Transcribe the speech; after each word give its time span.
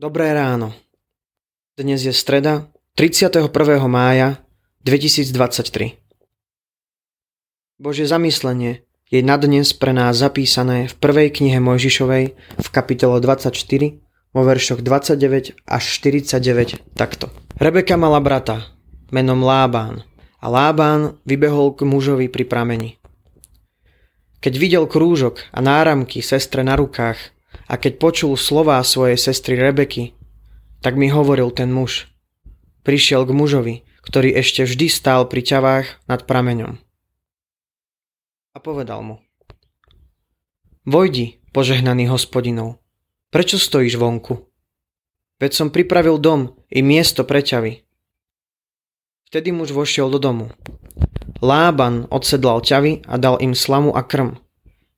Dobré 0.00 0.32
ráno. 0.32 0.72
Dnes 1.76 2.00
je 2.00 2.16
streda 2.16 2.72
31. 2.96 3.52
mája 3.84 4.40
2023. 4.80 6.00
Bože 7.76 8.08
zamyslenie 8.08 8.80
je 9.12 9.20
na 9.20 9.36
dnes 9.36 9.76
pre 9.76 9.92
nás 9.92 10.16
zapísané 10.16 10.88
v 10.88 10.94
prvej 10.96 11.28
knihe 11.36 11.60
Mojžišovej 11.60 12.24
v 12.32 12.68
kapitole 12.72 13.20
24 13.20 13.52
vo 14.32 14.40
veršoch 14.40 14.80
29 14.80 15.68
až 15.68 15.84
49 16.00 16.96
takto. 16.96 17.28
Rebeka 17.60 18.00
mala 18.00 18.24
brata 18.24 18.72
menom 19.12 19.44
Lábán 19.44 20.08
a 20.40 20.48
Lábán 20.48 21.20
vybehol 21.28 21.76
k 21.76 21.84
mužovi 21.84 22.32
pri 22.32 22.48
prameni. 22.48 22.96
Keď 24.40 24.54
videl 24.56 24.88
krúžok 24.88 25.44
a 25.52 25.60
náramky 25.60 26.24
sestre 26.24 26.64
na 26.64 26.72
rukách 26.72 27.36
a 27.70 27.78
keď 27.78 28.02
počul 28.02 28.34
slová 28.34 28.82
svojej 28.82 29.14
sestry 29.14 29.54
Rebeky, 29.54 30.18
tak 30.80 30.96
mi 30.96 31.12
hovoril 31.12 31.52
ten 31.52 31.70
muž. 31.70 32.10
Prišiel 32.82 33.28
k 33.28 33.36
mužovi, 33.36 33.74
ktorý 34.02 34.32
ešte 34.34 34.64
vždy 34.64 34.86
stál 34.88 35.28
pri 35.28 35.44
ťavách 35.44 35.86
nad 36.08 36.24
prameňom. 36.24 36.80
A 38.50 38.58
povedal 38.58 39.04
mu. 39.04 39.16
Vojdi, 40.88 41.38
požehnaný 41.54 42.10
hospodinov, 42.10 42.80
prečo 43.28 43.60
stojíš 43.60 44.00
vonku? 44.00 44.50
Veď 45.38 45.52
som 45.54 45.68
pripravil 45.70 46.18
dom 46.18 46.58
i 46.68 46.82
miesto 46.82 47.22
pre 47.22 47.44
ťavy. 47.44 47.84
Vtedy 49.30 49.54
muž 49.54 49.70
vošiel 49.70 50.10
do 50.10 50.18
domu. 50.18 50.50
Lában 51.40 52.04
odsedlal 52.10 52.60
ťavy 52.60 53.06
a 53.06 53.14
dal 53.16 53.38
im 53.38 53.54
slamu 53.54 53.94
a 53.94 54.02
krm. 54.02 54.36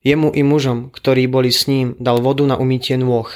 Jemu 0.03 0.35
i 0.35 0.43
mužom, 0.43 0.91
ktorí 0.91 1.31
boli 1.31 1.47
s 1.47 1.71
ním, 1.71 1.95
dal 1.95 2.19
vodu 2.19 2.43
na 2.43 2.59
umytie 2.59 2.99
nôh. 2.99 3.31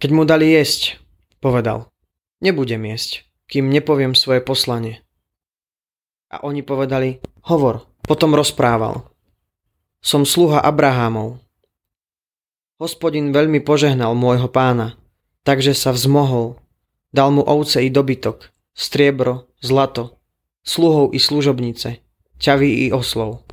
Keď 0.00 0.10
mu 0.12 0.24
dali 0.24 0.48
jesť, 0.56 0.96
povedal, 1.44 1.92
nebudem 2.40 2.80
jesť, 2.88 3.28
kým 3.44 3.68
nepoviem 3.68 4.16
svoje 4.16 4.40
poslanie. 4.40 5.04
A 6.32 6.40
oni 6.40 6.64
povedali, 6.64 7.20
hovor, 7.44 7.84
potom 8.08 8.32
rozprával. 8.32 9.04
Som 10.00 10.24
sluha 10.24 10.64
Abrahámov. 10.64 11.44
Hospodin 12.80 13.32
veľmi 13.32 13.60
požehnal 13.60 14.16
môjho 14.16 14.48
pána, 14.48 14.96
takže 15.44 15.76
sa 15.76 15.92
vzmohol, 15.92 16.56
dal 17.12 17.32
mu 17.36 17.44
ovce 17.44 17.84
i 17.84 17.92
dobytok, 17.92 18.48
striebro, 18.72 19.48
zlato, 19.60 20.20
sluhov 20.64 21.12
i 21.12 21.20
služobnice, 21.20 22.00
ťavy 22.36 22.88
i 22.88 22.92
oslov. 22.92 23.44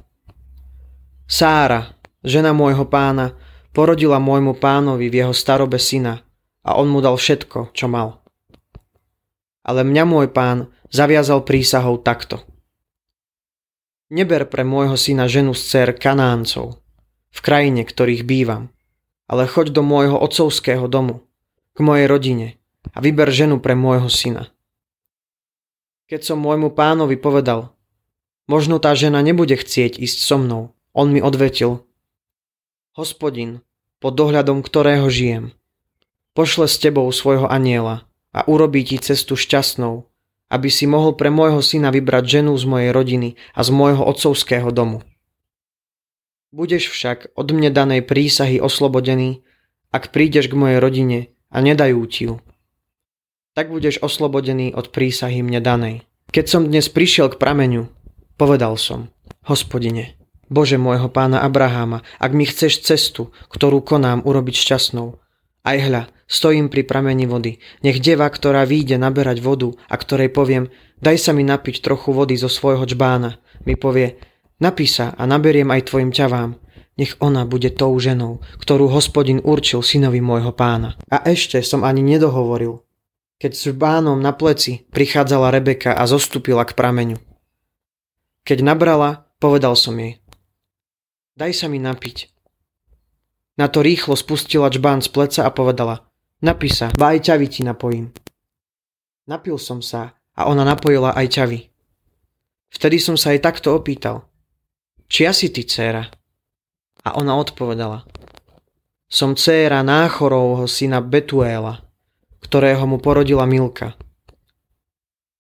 Sára, 1.24 1.96
Žena 2.24 2.56
môjho 2.56 2.88
pána 2.88 3.36
porodila 3.76 4.18
môjmu 4.18 4.56
pánovi 4.56 5.12
v 5.12 5.24
jeho 5.24 5.34
starobe 5.36 5.76
syna 5.76 6.24
a 6.64 6.80
on 6.80 6.88
mu 6.88 7.04
dal 7.04 7.20
všetko, 7.20 7.76
čo 7.76 7.92
mal. 7.92 8.24
Ale 9.68 9.84
mňa 9.84 10.04
môj 10.08 10.28
pán 10.32 10.72
zaviazal 10.88 11.44
prísahou 11.44 12.00
takto. 12.00 12.40
Neber 14.14 14.48
pre 14.48 14.64
môjho 14.64 14.96
syna 14.96 15.28
ženu 15.28 15.52
z 15.52 15.62
dcer 15.68 15.90
Kanáncov, 16.00 16.80
v 17.34 17.40
krajine, 17.42 17.82
ktorých 17.84 18.24
bývam, 18.24 18.70
ale 19.26 19.50
choď 19.50 19.74
do 19.74 19.82
môjho 19.82 20.16
otcovského 20.22 20.86
domu, 20.86 21.26
k 21.74 21.80
mojej 21.82 22.06
rodine 22.06 22.48
a 22.94 23.02
vyber 23.02 23.34
ženu 23.34 23.58
pre 23.58 23.74
môjho 23.74 24.08
syna. 24.08 24.54
Keď 26.08 26.22
som 26.30 26.38
môjmu 26.38 26.76
pánovi 26.78 27.18
povedal, 27.18 27.74
možno 28.46 28.78
tá 28.78 28.94
žena 28.94 29.24
nebude 29.26 29.58
chcieť 29.58 29.98
ísť 29.98 30.20
so 30.22 30.38
mnou, 30.38 30.78
on 30.94 31.10
mi 31.10 31.24
odvetil, 31.24 31.82
Hospodin, 32.94 33.66
pod 33.98 34.14
dohľadom 34.14 34.62
ktorého 34.62 35.10
žijem, 35.10 35.58
pošle 36.38 36.70
s 36.70 36.78
tebou 36.78 37.10
svojho 37.10 37.50
aniela 37.50 38.06
a 38.30 38.46
urobí 38.46 38.86
ti 38.86 39.02
cestu 39.02 39.34
šťastnou, 39.34 40.06
aby 40.54 40.70
si 40.70 40.86
mohol 40.86 41.18
pre 41.18 41.34
môjho 41.34 41.58
syna 41.66 41.90
vybrať 41.90 42.22
ženu 42.38 42.54
z 42.54 42.70
mojej 42.70 42.94
rodiny 42.94 43.30
a 43.58 43.66
z 43.66 43.70
môjho 43.74 44.06
otcovského 44.06 44.70
domu. 44.70 45.02
Budeš 46.54 46.94
však 46.94 47.34
od 47.34 47.50
mne 47.50 47.74
danej 47.74 48.06
prísahy 48.06 48.62
oslobodený, 48.62 49.42
ak 49.90 50.14
prídeš 50.14 50.46
k 50.46 50.54
mojej 50.54 50.78
rodine 50.78 51.34
a 51.50 51.66
nedajú 51.66 51.98
ti 52.06 52.30
ju. 52.30 52.46
Tak 53.58 53.74
budeš 53.74 54.06
oslobodený 54.06 54.70
od 54.78 54.94
prísahy 54.94 55.42
mne 55.42 55.66
danej. 55.66 56.06
Keď 56.30 56.46
som 56.46 56.70
dnes 56.70 56.94
prišiel 56.94 57.34
k 57.34 57.42
prameňu, 57.42 57.90
povedal 58.38 58.78
som, 58.78 59.10
hospodine, 59.50 60.14
Bože 60.54 60.78
môjho 60.78 61.10
pána 61.10 61.42
Abraháma, 61.42 62.06
ak 62.22 62.32
mi 62.38 62.46
chceš 62.46 62.86
cestu, 62.86 63.34
ktorú 63.50 63.82
konám, 63.82 64.22
urobiť 64.22 64.54
šťastnou. 64.54 65.18
Aj 65.66 65.78
hľa, 65.82 66.14
stojím 66.30 66.70
pri 66.70 66.86
prameni 66.86 67.26
vody. 67.26 67.58
Nech 67.82 67.98
deva, 67.98 68.30
ktorá 68.30 68.62
vyjde 68.70 69.02
naberať 69.02 69.42
vodu 69.42 69.74
a 69.90 69.98
ktorej 69.98 70.30
poviem, 70.30 70.70
daj 71.02 71.18
sa 71.18 71.32
mi 71.34 71.42
napiť 71.42 71.82
trochu 71.82 72.14
vody 72.14 72.38
zo 72.38 72.52
svojho 72.52 72.86
čbána, 72.86 73.42
mi 73.66 73.74
povie, 73.74 74.20
napí 74.60 74.86
sa 74.86 75.16
a 75.18 75.24
naberiem 75.26 75.72
aj 75.74 75.90
tvojim 75.90 76.12
ťavám. 76.14 76.60
Nech 76.94 77.18
ona 77.18 77.50
bude 77.50 77.74
tou 77.74 77.98
ženou, 77.98 78.46
ktorú 78.62 78.86
hospodin 78.94 79.42
určil 79.42 79.82
synovi 79.82 80.22
môjho 80.22 80.54
pána. 80.54 80.94
A 81.10 81.26
ešte 81.26 81.58
som 81.66 81.82
ani 81.82 82.06
nedohovoril. 82.06 82.86
Keď 83.42 83.52
s 83.58 83.66
bánom 83.74 84.22
na 84.22 84.30
pleci 84.30 84.86
prichádzala 84.94 85.50
Rebeka 85.50 85.98
a 85.98 86.06
zostúpila 86.06 86.62
k 86.70 86.78
prameňu. 86.78 87.18
Keď 88.46 88.62
nabrala, 88.62 89.26
povedal 89.42 89.74
som 89.74 89.98
jej, 89.98 90.22
Daj 91.34 91.52
sa 91.54 91.66
mi 91.66 91.82
napiť. 91.82 92.30
Na 93.58 93.66
to 93.70 93.82
rýchlo 93.82 94.14
spustila 94.14 94.70
čbán 94.70 95.02
z 95.02 95.10
pleca 95.10 95.42
a 95.46 95.54
povedala 95.54 96.06
Napí 96.44 96.68
sa, 96.68 96.92
ba 96.94 97.16
aj 97.16 97.32
ťavy 97.32 97.48
ti 97.48 97.62
napojím. 97.64 98.12
Napil 99.26 99.56
som 99.56 99.80
sa 99.80 100.12
a 100.36 100.42
ona 100.52 100.68
napojila 100.68 101.16
aj 101.16 101.28
ťavy. 101.40 101.60
Vtedy 102.74 102.98
som 103.00 103.16
sa 103.16 103.32
jej 103.32 103.40
takto 103.40 103.72
opýtal. 103.72 104.28
Čia 105.08 105.32
si 105.32 105.54
ty, 105.54 105.64
dcéra? 105.64 106.04
A 107.08 107.16
ona 107.16 107.40
odpovedala. 107.40 108.04
Som 109.08 109.40
dcéra 109.40 109.86
Náchorovho 109.86 110.68
syna 110.68 111.00
Betuéla, 111.00 111.80
ktorého 112.44 112.84
mu 112.84 113.00
porodila 113.00 113.48
Milka. 113.48 113.96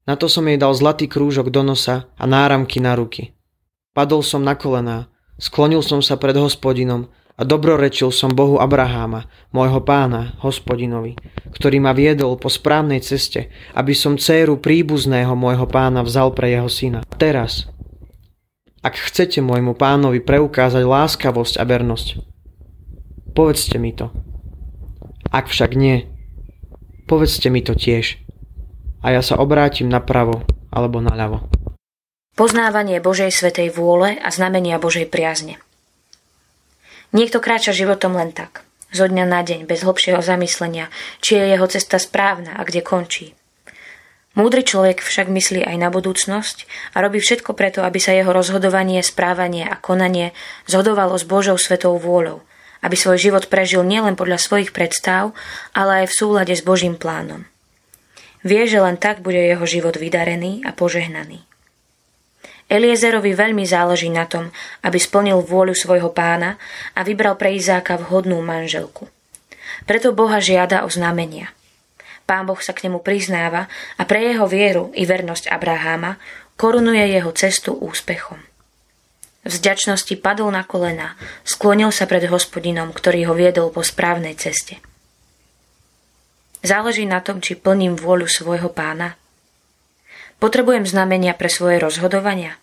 Na 0.08 0.16
to 0.16 0.32
som 0.32 0.48
jej 0.48 0.56
dal 0.56 0.72
zlatý 0.72 1.12
krúžok 1.12 1.52
do 1.52 1.68
nosa 1.68 2.08
a 2.16 2.24
náramky 2.24 2.80
na 2.80 2.96
ruky. 2.96 3.36
Padol 3.92 4.24
som 4.24 4.40
na 4.40 4.56
kolená 4.56 5.13
Sklonil 5.42 5.82
som 5.82 6.00
sa 6.06 6.18
pred 6.22 6.38
hospodinom 6.38 7.10
a 7.34 7.42
dobrorečil 7.42 8.14
som 8.14 8.30
Bohu 8.30 8.62
Abraháma, 8.62 9.26
môjho 9.50 9.82
pána, 9.82 10.38
hospodinovi, 10.46 11.18
ktorý 11.50 11.82
ma 11.82 11.90
viedol 11.98 12.38
po 12.38 12.54
správnej 12.54 13.02
ceste, 13.02 13.50
aby 13.74 13.98
som 13.98 14.22
dceru 14.22 14.62
príbuzného 14.62 15.34
môjho 15.34 15.66
pána 15.66 16.06
vzal 16.06 16.38
pre 16.38 16.54
jeho 16.54 16.70
syna. 16.70 17.02
Teraz, 17.18 17.66
ak 18.86 19.00
chcete 19.00 19.42
môjmu 19.42 19.74
pánovi 19.74 20.22
preukázať 20.22 20.86
láskavosť 20.86 21.58
a 21.58 21.64
vernosť, 21.66 22.08
povedzte 23.34 23.82
mi 23.82 23.96
to. 23.96 24.14
Ak 25.34 25.50
však 25.50 25.74
nie, 25.74 26.06
povedzte 27.10 27.50
mi 27.50 27.66
to 27.66 27.74
tiež. 27.74 28.22
A 29.02 29.10
ja 29.16 29.26
sa 29.26 29.42
obrátim 29.42 29.90
napravo 29.90 30.46
alebo 30.70 31.02
naľavo. 31.02 31.53
Poznávanie 32.34 32.98
Božej 32.98 33.30
svetej 33.30 33.70
vôle 33.70 34.18
a 34.18 34.34
znamenia 34.34 34.82
Božej 34.82 35.06
priazne. 35.06 35.62
Niekto 37.14 37.38
kráča 37.38 37.78
životom 37.78 38.18
len 38.18 38.34
tak, 38.34 38.66
zo 38.90 39.06
dňa 39.06 39.26
na 39.30 39.46
deň, 39.46 39.70
bez 39.70 39.86
hlbšieho 39.86 40.18
zamyslenia, 40.18 40.90
či 41.22 41.38
je 41.38 41.54
jeho 41.54 41.70
cesta 41.70 42.02
správna 42.02 42.58
a 42.58 42.66
kde 42.66 42.82
končí. 42.82 43.38
Múdry 44.34 44.66
človek 44.66 45.06
však 45.06 45.30
myslí 45.30 45.62
aj 45.62 45.78
na 45.78 45.94
budúcnosť 45.94 46.66
a 46.98 47.06
robí 47.06 47.22
všetko 47.22 47.54
preto, 47.54 47.86
aby 47.86 48.02
sa 48.02 48.18
jeho 48.18 48.34
rozhodovanie, 48.34 49.06
správanie 49.06 49.70
a 49.70 49.78
konanie 49.78 50.34
zhodovalo 50.66 51.14
s 51.14 51.30
Božou 51.30 51.62
svetou 51.62 52.02
vôľou, 52.02 52.42
aby 52.82 52.98
svoj 52.98 53.22
život 53.22 53.46
prežil 53.46 53.86
nielen 53.86 54.18
podľa 54.18 54.42
svojich 54.42 54.74
predstav, 54.74 55.38
ale 55.78 56.02
aj 56.02 56.06
v 56.10 56.18
súlade 56.18 56.54
s 56.58 56.66
Božím 56.66 56.98
plánom. 56.98 57.46
Vie, 58.42 58.66
že 58.66 58.82
len 58.82 58.98
tak 58.98 59.22
bude 59.22 59.38
jeho 59.38 59.70
život 59.70 60.02
vydarený 60.02 60.66
a 60.66 60.74
požehnaný. 60.74 61.53
Eliezerovi 62.74 63.38
veľmi 63.38 63.62
záleží 63.70 64.10
na 64.10 64.26
tom, 64.26 64.50
aby 64.82 64.98
splnil 64.98 65.46
vôľu 65.46 65.78
svojho 65.78 66.10
pána 66.10 66.58
a 66.98 67.06
vybral 67.06 67.38
pre 67.38 67.54
Izáka 67.54 68.02
vhodnú 68.02 68.42
manželku. 68.42 69.06
Preto 69.86 70.10
Boha 70.10 70.42
žiada 70.42 70.82
o 70.82 70.90
znamenia. 70.90 71.54
Pán 72.26 72.50
Boh 72.50 72.58
sa 72.58 72.74
k 72.74 72.90
nemu 72.90 73.06
priznáva 73.06 73.70
a 73.94 74.10
pre 74.10 74.26
jeho 74.26 74.50
vieru 74.50 74.90
i 74.98 75.06
vernosť 75.06 75.54
Abraháma 75.54 76.18
korunuje 76.58 77.14
jeho 77.14 77.30
cestu 77.38 77.78
úspechom. 77.78 78.42
V 79.46 79.52
zďačnosti 79.54 80.18
padol 80.18 80.50
na 80.50 80.66
kolena, 80.66 81.14
sklonil 81.46 81.94
sa 81.94 82.10
pred 82.10 82.26
hospodinom, 82.26 82.90
ktorý 82.90 83.30
ho 83.30 83.38
viedol 83.38 83.70
po 83.70 83.86
správnej 83.86 84.34
ceste. 84.34 84.82
Záleží 86.66 87.06
na 87.06 87.22
tom, 87.22 87.38
či 87.38 87.60
plním 87.60 88.00
vôľu 88.00 88.26
svojho 88.26 88.72
pána 88.74 89.20
Potrebujem 90.44 90.84
znamenia 90.84 91.32
pre 91.40 91.48
svoje 91.48 91.80
rozhodovania? 91.80 92.60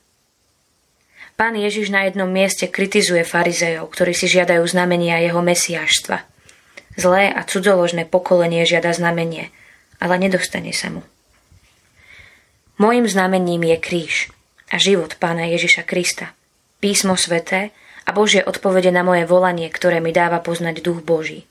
Pán 1.40 1.56
Ježiš 1.56 1.88
na 1.88 2.04
jednom 2.04 2.28
mieste 2.28 2.69
kritizuje 2.69 3.25
farizejov, 3.25 3.88
ktorí 3.96 4.12
si 4.12 4.28
žiadajú 4.28 4.60
znamenia 4.60 5.25
jeho 5.25 5.40
mesiáštva. 5.40 6.28
Zlé 7.00 7.32
a 7.32 7.40
cudzoložné 7.48 8.04
pokolenie 8.04 8.69
žiada 8.69 8.92
znamenie, 8.92 9.48
ale 10.04 10.20
nedostane 10.20 10.76
sa 10.76 10.92
mu. 10.92 11.00
Mojím 12.76 13.08
znamením 13.08 13.72
je 13.72 13.76
kríž 13.81 14.28
a 14.69 14.76
život 14.76 15.16
pána 15.16 15.48
Ježiša 15.48 15.88
Krista, 15.88 16.37
písmo 16.76 17.16
sveté 17.16 17.72
a 18.04 18.12
Božie 18.12 18.44
odpovede 18.44 18.92
na 18.92 19.00
moje 19.00 19.25
volanie, 19.25 19.72
ktoré 19.72 20.04
mi 20.04 20.12
dáva 20.12 20.44
poznať 20.44 20.84
duch 20.84 21.00
Boží. 21.00 21.48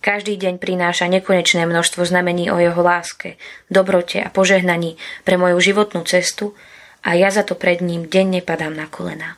Každý 0.00 0.40
deň 0.40 0.56
prináša 0.56 1.12
nekonečné 1.12 1.68
množstvo 1.68 2.08
znamení 2.08 2.48
o 2.48 2.56
jeho 2.56 2.80
láske, 2.80 3.36
dobrote 3.68 4.24
a 4.24 4.32
požehnaní 4.32 4.96
pre 5.28 5.36
moju 5.36 5.60
životnú 5.60 6.08
cestu 6.08 6.56
a 7.04 7.16
ja 7.16 7.28
za 7.32 7.42
to 7.46 7.56
pred 7.56 7.80
ním 7.80 8.08
denne 8.08 8.44
padám 8.44 8.76
na 8.76 8.86
kolená. 8.86 9.36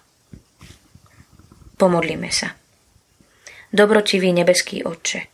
Pomodlíme 1.79 2.31
sa. 2.31 2.55
Dobrotivý 3.73 4.31
nebeský 4.37 4.85
Otče, 4.85 5.32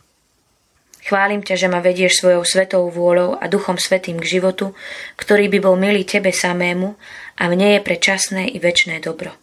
Chválim 1.09 1.41
ťa, 1.41 1.55
že 1.57 1.71
ma 1.71 1.81
vedieš 1.81 2.21
svojou 2.21 2.45
svetou 2.45 2.85
vôľou 2.85 3.39
a 3.41 3.49
duchom 3.49 3.81
svetým 3.81 4.21
k 4.21 4.37
životu, 4.37 4.77
ktorý 5.17 5.49
by 5.49 5.57
bol 5.57 5.73
milý 5.73 6.05
tebe 6.05 6.29
samému 6.29 6.93
a 7.39 7.43
mne 7.49 7.73
je 7.73 7.79
prečasné 7.81 8.45
i 8.53 8.61
väčné 8.61 9.01
dobro. 9.01 9.33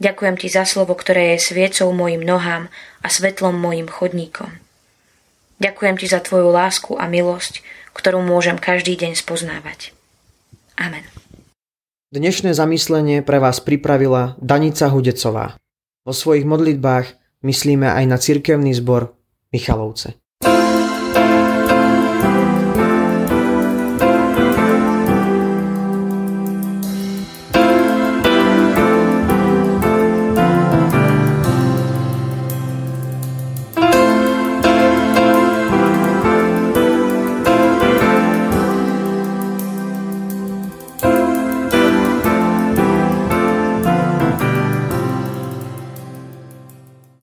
Ďakujem 0.00 0.40
ti 0.40 0.48
za 0.48 0.64
slovo, 0.64 0.96
ktoré 0.96 1.36
je 1.36 1.52
sviecou 1.52 1.92
mojim 1.92 2.24
nohám 2.24 2.72
a 3.04 3.06
svetlom 3.12 3.60
mojim 3.60 3.92
chodníkom. 3.92 4.56
Ďakujem 5.60 5.96
ti 6.00 6.06
za 6.08 6.24
tvoju 6.24 6.48
lásku 6.48 6.96
a 6.96 7.12
milosť, 7.12 7.60
ktorú 7.92 8.24
môžem 8.24 8.56
každý 8.56 8.96
deň 8.96 9.20
spoznávať. 9.20 9.92
Amen. 10.80 11.04
Dnešné 12.14 12.54
zamyslenie 12.54 13.26
pre 13.26 13.42
vás 13.42 13.58
pripravila 13.58 14.38
Danica 14.38 14.86
Hudecová. 14.86 15.58
Vo 16.06 16.14
svojich 16.14 16.46
modlitbách 16.46 17.10
myslíme 17.42 17.90
aj 17.90 18.04
na 18.06 18.22
cirkevný 18.22 18.70
zbor 18.70 19.18
Michalovce. 19.50 20.14